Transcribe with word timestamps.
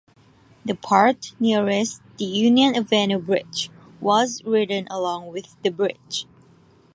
The 0.65 0.73
part 0.73 1.33
nearest 1.39 2.01
the 2.17 2.25
Union 2.25 2.75
Avenue 2.75 3.19
Bridge 3.19 3.69
was 3.99 4.41
redone 4.41 4.87
along 4.89 5.31
with 5.31 5.61
the 5.61 5.69
bridge. 5.69 6.25